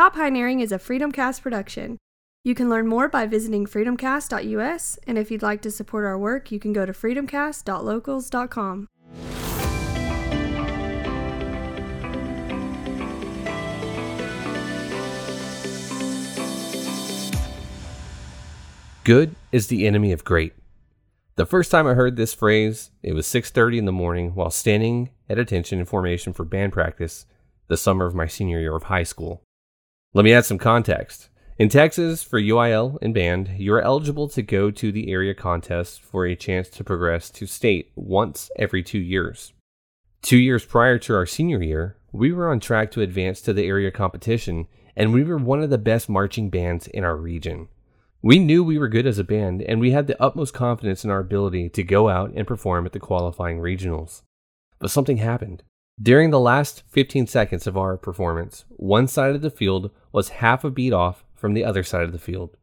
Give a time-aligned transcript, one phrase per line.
[0.00, 1.98] Thought Pioneering is a FreedomCast production.
[2.42, 6.50] You can learn more by visiting freedomcast.us, and if you'd like to support our work,
[6.50, 8.86] you can go to freedomcast.locals.com.
[19.04, 20.54] Good is the enemy of great.
[21.36, 25.10] The first time I heard this phrase, it was 6:30 in the morning while standing
[25.28, 27.26] at attention in formation for band practice
[27.68, 29.42] the summer of my senior year of high school.
[30.12, 31.28] Let me add some context.
[31.56, 36.02] In Texas, for UIL and band, you are eligible to go to the area contest
[36.02, 39.52] for a chance to progress to state once every two years.
[40.20, 43.66] Two years prior to our senior year, we were on track to advance to the
[43.66, 47.68] area competition, and we were one of the best marching bands in our region.
[48.20, 51.10] We knew we were good as a band, and we had the utmost confidence in
[51.10, 54.22] our ability to go out and perform at the qualifying regionals.
[54.80, 55.62] But something happened.
[56.02, 60.64] During the last 15 seconds of our performance, one side of the field was half
[60.64, 62.56] a beat off from the other side of the field.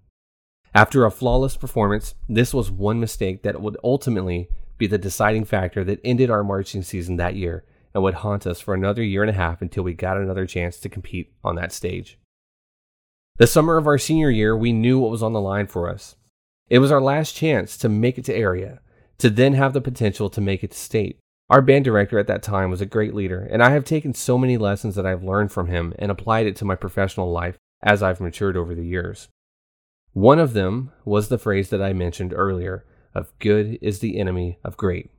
[0.73, 4.49] After a flawless performance, this was one mistake that would ultimately
[4.79, 8.59] be the deciding factor that ended our marching season that year and would haunt us
[8.59, 11.71] for another year and a half until we got another chance to compete on that
[11.71, 12.17] stage.
[13.37, 16.15] The summer of our senior year, we knew what was on the line for us.
[16.69, 18.81] It was our last chance to make it to area,
[19.19, 21.19] to then have the potential to make it to state.
[21.49, 24.37] Our band director at that time was a great leader, and I have taken so
[24.37, 28.03] many lessons that I've learned from him and applied it to my professional life as
[28.03, 29.29] I've matured over the years.
[30.11, 34.59] One of them was the phrase that I mentioned earlier of good is the enemy
[34.63, 35.09] of great.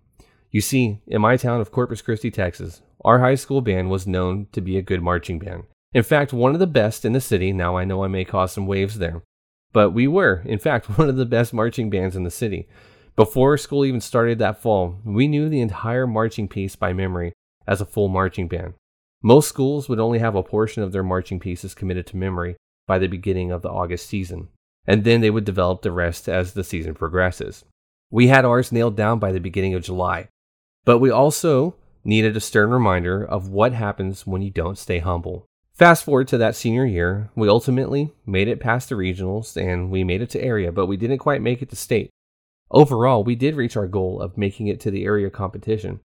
[0.50, 4.48] You see, in my town of Corpus Christi, Texas, our high school band was known
[4.52, 5.64] to be a good marching band.
[5.92, 7.52] In fact, one of the best in the city.
[7.52, 9.22] Now I know I may cause some waves there.
[9.72, 12.68] But we were, in fact, one of the best marching bands in the city.
[13.18, 17.32] Before school even started that fall, we knew the entire marching piece by memory
[17.66, 18.74] as a full marching band.
[19.24, 22.54] Most schools would only have a portion of their marching pieces committed to memory
[22.86, 24.50] by the beginning of the August season,
[24.86, 27.64] and then they would develop the rest as the season progresses.
[28.08, 30.28] We had ours nailed down by the beginning of July,
[30.84, 31.74] but we also
[32.04, 35.44] needed a stern reminder of what happens when you don't stay humble.
[35.74, 40.04] Fast forward to that senior year, we ultimately made it past the regionals and we
[40.04, 42.10] made it to area, but we didn't quite make it to state.
[42.70, 46.00] Overall, we did reach our goal of making it to the area competition.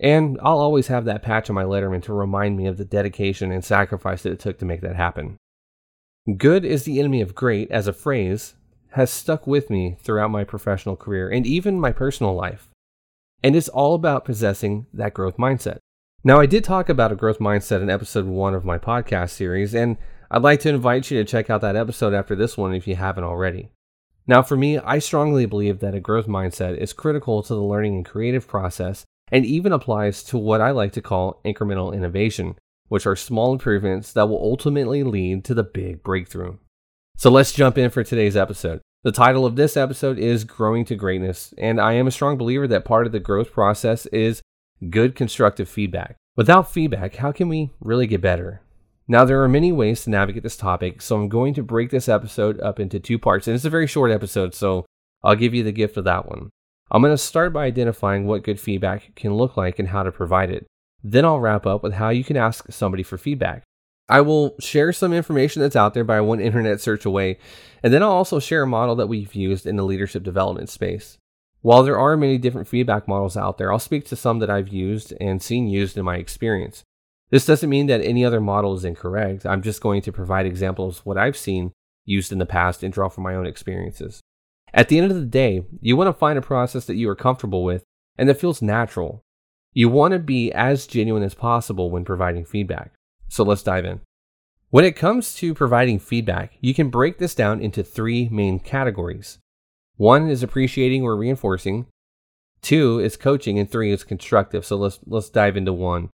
[0.00, 3.52] And I'll always have that patch on my letterman to remind me of the dedication
[3.52, 5.36] and sacrifice that it took to make that happen.
[6.36, 8.54] Good is the enemy of great as a phrase
[8.90, 12.68] has stuck with me throughout my professional career and even my personal life.
[13.42, 15.78] And it's all about possessing that growth mindset.
[16.22, 19.74] Now, I did talk about a growth mindset in episode one of my podcast series,
[19.74, 19.98] and
[20.30, 22.96] I'd like to invite you to check out that episode after this one if you
[22.96, 23.68] haven't already.
[24.26, 27.96] Now, for me, I strongly believe that a growth mindset is critical to the learning
[27.96, 32.56] and creative process and even applies to what I like to call incremental innovation,
[32.88, 36.56] which are small improvements that will ultimately lead to the big breakthrough.
[37.16, 38.80] So let's jump in for today's episode.
[39.02, 42.66] The title of this episode is Growing to Greatness, and I am a strong believer
[42.68, 44.40] that part of the growth process is
[44.88, 46.16] good constructive feedback.
[46.36, 48.62] Without feedback, how can we really get better?
[49.06, 52.08] Now, there are many ways to navigate this topic, so I'm going to break this
[52.08, 53.46] episode up into two parts.
[53.46, 54.86] And it's a very short episode, so
[55.22, 56.48] I'll give you the gift of that one.
[56.90, 60.12] I'm going to start by identifying what good feedback can look like and how to
[60.12, 60.66] provide it.
[61.02, 63.64] Then I'll wrap up with how you can ask somebody for feedback.
[64.08, 67.38] I will share some information that's out there by one internet search away,
[67.82, 71.18] and then I'll also share a model that we've used in the leadership development space.
[71.60, 74.68] While there are many different feedback models out there, I'll speak to some that I've
[74.68, 76.84] used and seen used in my experience.
[77.30, 79.46] This doesn't mean that any other model is incorrect.
[79.46, 81.72] I'm just going to provide examples of what I've seen
[82.04, 84.20] used in the past and draw from my own experiences.
[84.72, 87.16] At the end of the day, you want to find a process that you are
[87.16, 87.84] comfortable with
[88.18, 89.22] and that feels natural.
[89.72, 92.92] You want to be as genuine as possible when providing feedback.
[93.28, 94.00] So let's dive in.
[94.70, 99.38] When it comes to providing feedback, you can break this down into three main categories
[99.96, 101.86] one is appreciating or reinforcing.
[102.62, 104.64] Two is coaching, and three is constructive.
[104.64, 106.10] So let's let's dive into one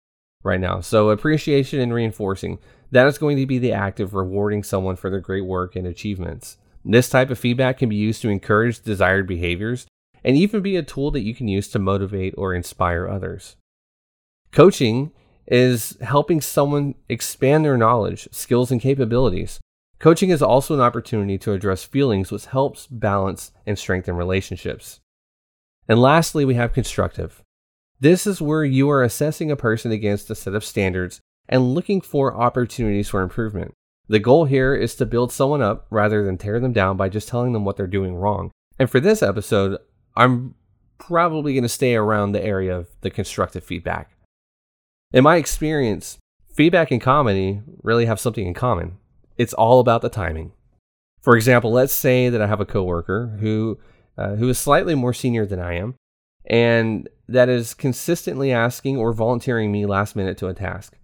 [0.46, 0.80] right now.
[0.80, 2.58] So appreciation and reinforcing.
[2.92, 5.86] That is going to be the act of rewarding someone for their great work and
[5.86, 6.56] achievements.
[6.84, 9.86] This type of feedback can be used to encourage desired behaviors
[10.24, 13.56] and even be a tool that you can use to motivate or inspire others.
[14.52, 15.12] Coaching
[15.46, 19.60] is helping someone expand their knowledge, skills, and capabilities.
[19.98, 25.00] Coaching is also an opportunity to address feelings, which helps balance and strengthen relationships.
[25.88, 27.42] And lastly, we have constructive.
[28.00, 32.00] This is where you are assessing a person against a set of standards and looking
[32.00, 33.72] for opportunities for improvement.
[34.08, 37.28] The goal here is to build someone up rather than tear them down by just
[37.28, 38.50] telling them what they're doing wrong.
[38.78, 39.78] And for this episode,
[40.14, 40.54] I'm
[40.98, 44.10] probably going to stay around the area of the constructive feedback.
[45.12, 46.18] In my experience,
[46.52, 48.98] feedback and comedy really have something in common
[49.36, 50.52] it's all about the timing.
[51.20, 53.78] For example, let's say that I have a coworker who
[54.16, 55.94] uh, who is slightly more senior than I am,
[56.46, 60.96] and that is consistently asking or volunteering me last minute to a task.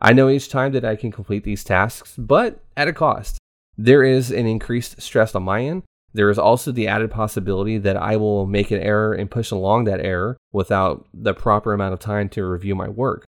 [0.00, 3.38] I know each time that I can complete these tasks, but at a cost.
[3.76, 5.82] There is an increased stress on my end.
[6.12, 9.84] There is also the added possibility that I will make an error and push along
[9.84, 13.24] that error without the proper amount of time to review my work.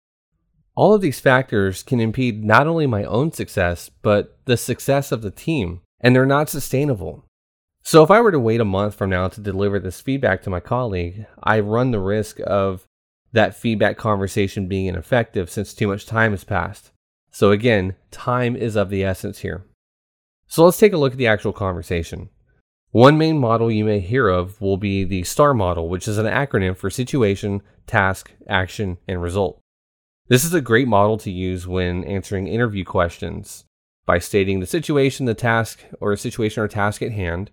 [0.74, 5.22] All of these factors can impede not only my own success, but the success of
[5.22, 7.24] the team, and they're not sustainable.
[7.82, 10.50] So, if I were to wait a month from now to deliver this feedback to
[10.50, 12.86] my colleague, I run the risk of
[13.32, 16.90] that feedback conversation being ineffective since too much time has passed.
[17.30, 19.64] So, again, time is of the essence here.
[20.50, 22.28] So let's take a look at the actual conversation.
[22.90, 26.26] One main model you may hear of will be the STAR model, which is an
[26.26, 29.60] acronym for situation, task, action, and result.
[30.26, 33.64] This is a great model to use when answering interview questions
[34.06, 37.52] by stating the situation, the task, or a situation or task at hand,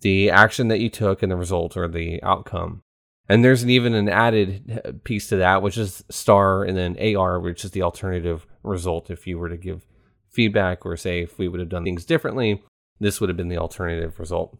[0.00, 2.82] the action that you took, and the result or the outcome.
[3.28, 6.96] And there's an, even an added uh, piece to that, which is STAR, and then
[7.16, 9.86] AR, which is the alternative result if you were to give
[10.30, 12.62] feedback or say if we would have done things differently,
[13.00, 14.56] this would have been the alternative result.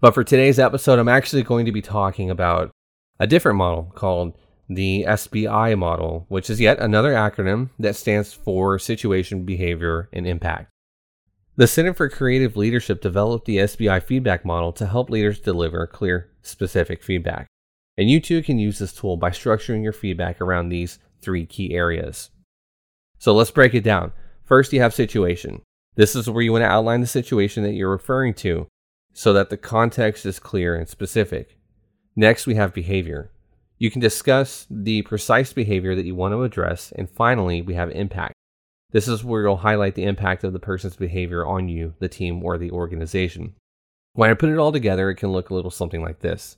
[0.00, 2.70] But for today's episode, I'm actually going to be talking about
[3.18, 4.36] a different model called
[4.68, 10.70] the SBI model, which is yet another acronym that stands for Situation, Behavior, and Impact.
[11.56, 16.28] The Center for Creative Leadership developed the SBI feedback model to help leaders deliver clear,
[16.42, 17.46] specific feedback.
[17.96, 21.72] And you too can use this tool by structuring your feedback around these three key
[21.72, 22.30] areas.
[23.20, 24.10] So let's break it down.
[24.44, 25.62] First, you have situation.
[25.94, 28.66] This is where you want to outline the situation that you're referring to
[29.12, 31.56] so that the context is clear and specific.
[32.16, 33.30] Next, we have behavior.
[33.78, 36.92] You can discuss the precise behavior that you want to address.
[36.96, 38.34] And finally, we have impact.
[38.94, 42.42] This is where you'll highlight the impact of the person's behavior on you, the team,
[42.42, 43.54] or the organization.
[44.14, 46.56] When I put it all together, it can look a little something like this.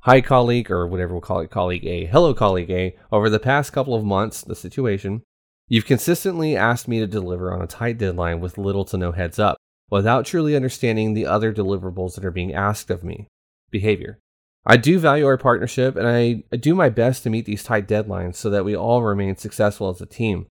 [0.00, 2.06] Hi, colleague, or whatever we'll call it, colleague A.
[2.06, 2.96] Hello, colleague A.
[3.12, 5.20] Over the past couple of months, the situation,
[5.68, 9.40] You've consistently asked me to deliver on a tight deadline with little to no heads
[9.40, 9.56] up,
[9.90, 13.26] without truly understanding the other deliverables that are being asked of me.
[13.70, 14.20] Behavior.
[14.64, 18.36] I do value our partnership and I do my best to meet these tight deadlines
[18.36, 20.46] so that we all remain successful as a team.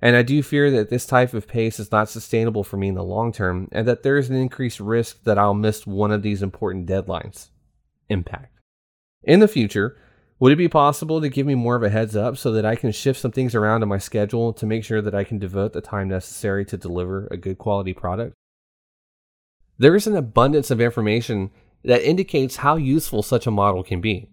[0.00, 2.94] And I do fear that this type of pace is not sustainable for me in
[2.94, 6.22] the long term and that there is an increased risk that I'll miss one of
[6.22, 7.48] these important deadlines.
[8.08, 8.52] Impact.
[9.24, 9.96] In the future,
[10.38, 12.76] would it be possible to give me more of a heads up so that I
[12.76, 15.72] can shift some things around in my schedule to make sure that I can devote
[15.72, 18.34] the time necessary to deliver a good quality product?
[19.78, 21.50] There is an abundance of information
[21.84, 24.28] that indicates how useful such a model can be.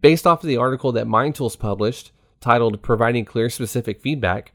[0.00, 4.52] Based off of the article that MindTools published, titled Providing Clear Specific Feedback,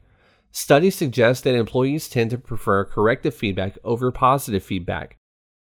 [0.54, 5.18] studies suggest that employees tend to prefer corrective feedback over positive feedback,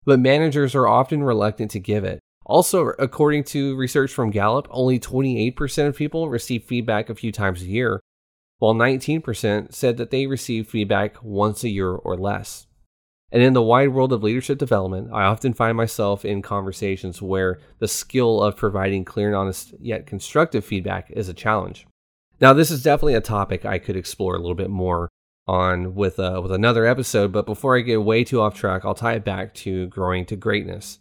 [0.05, 2.19] but managers are often reluctant to give it.
[2.45, 7.61] Also, according to research from Gallup, only 28% of people receive feedback a few times
[7.61, 7.99] a year,
[8.59, 12.65] while 19% said that they receive feedback once a year or less.
[13.29, 17.59] And in the wide world of leadership development, I often find myself in conversations where
[17.79, 21.85] the skill of providing clear and honest yet constructive feedback is a challenge.
[22.39, 25.09] Now, this is definitely a topic I could explore a little bit more
[25.47, 28.93] on with uh, with another episode, but before I get way too off track, I'll
[28.93, 30.99] tie it back to growing to greatness.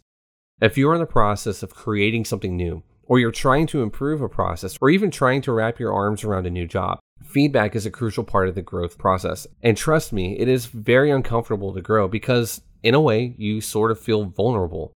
[0.61, 4.29] If you're in the process of creating something new, or you're trying to improve a
[4.29, 7.91] process, or even trying to wrap your arms around a new job, feedback is a
[7.91, 9.45] crucial part of the growth process.
[9.61, 13.91] And trust me, it is very uncomfortable to grow because, in a way, you sort
[13.91, 14.93] of feel vulnerable.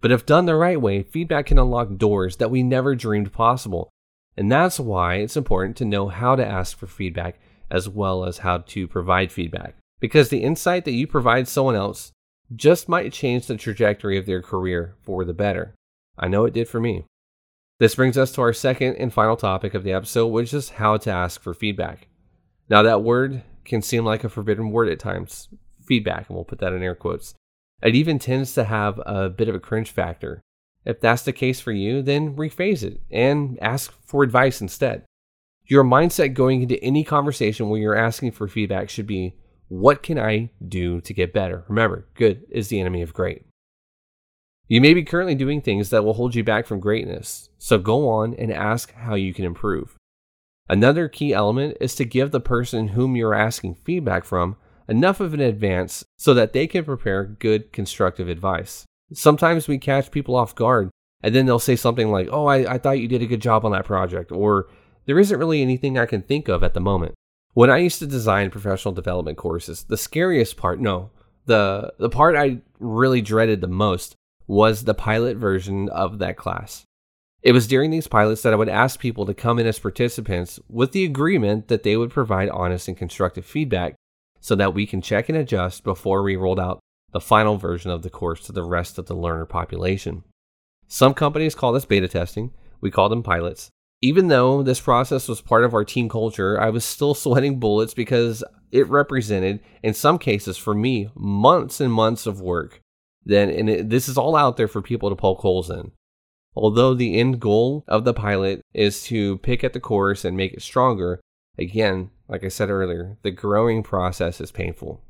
[0.00, 3.90] But if done the right way, feedback can unlock doors that we never dreamed possible.
[4.36, 7.38] And that's why it's important to know how to ask for feedback
[7.70, 9.76] as well as how to provide feedback.
[10.00, 12.12] Because the insight that you provide someone else
[12.54, 15.74] just might change the trajectory of their career for the better.
[16.18, 17.04] I know it did for me.
[17.78, 20.96] This brings us to our second and final topic of the episode, which is how
[20.98, 22.08] to ask for feedback.
[22.68, 25.48] Now, that word can seem like a forbidden word at times
[25.84, 27.34] feedback, and we'll put that in air quotes.
[27.82, 30.42] It even tends to have a bit of a cringe factor.
[30.84, 35.04] If that's the case for you, then rephrase it and ask for advice instead.
[35.66, 39.36] Your mindset going into any conversation where you're asking for feedback should be
[39.68, 41.64] what can I do to get better?
[41.68, 43.44] Remember, good is the enemy of great.
[44.66, 48.08] You may be currently doing things that will hold you back from greatness, so go
[48.08, 49.96] on and ask how you can improve.
[50.68, 54.56] Another key element is to give the person whom you're asking feedback from
[54.88, 58.86] enough of an advance so that they can prepare good, constructive advice.
[59.12, 60.90] Sometimes we catch people off guard
[61.22, 63.64] and then they'll say something like, Oh, I, I thought you did a good job
[63.64, 64.68] on that project, or
[65.06, 67.14] there isn't really anything I can think of at the moment.
[67.54, 71.10] When I used to design professional development courses, the scariest part, no,
[71.46, 74.14] The the part I really dreaded the most
[74.46, 76.84] was the pilot version of that class.
[77.42, 80.60] It was during these pilots that I would ask people to come in as participants
[80.68, 83.94] with the agreement that they would provide honest and constructive feedback
[84.40, 86.80] so that we can check and adjust before we rolled out
[87.12, 90.24] the final version of the course to the rest of the learner population.
[90.86, 93.70] Some companies call this beta testing, we call them pilots.
[94.02, 97.94] Even though this process was part of our team culture, I was still sweating bullets
[97.94, 102.80] because it represented, in some cases for me, months and months of work.
[103.24, 105.92] Then, and it, this is all out there for people to poke holes in.
[106.54, 110.52] Although the end goal of the pilot is to pick at the course and make
[110.52, 111.20] it stronger,
[111.58, 115.02] again, like I said earlier, the growing process is painful.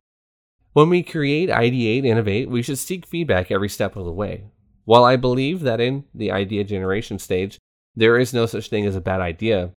[0.72, 4.44] When we create, ideate, innovate, we should seek feedback every step of the way.
[4.84, 7.58] While I believe that in the idea generation stage,
[7.96, 9.72] there is no such thing as a bad idea,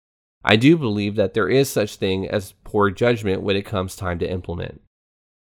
[0.44, 4.20] I do believe that there is such thing as poor judgment when it comes time
[4.20, 4.82] to implement.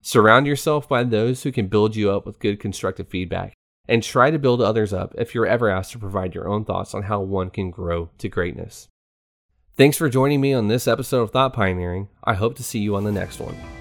[0.01, 3.53] Surround yourself by those who can build you up with good constructive feedback
[3.89, 6.95] and try to build others up if you're ever asked to provide your own thoughts
[6.95, 8.89] on how one can grow to greatness.
[9.77, 12.09] Thanks for joining me on this episode of Thought Pioneering.
[12.23, 13.76] I hope to see you on the next one.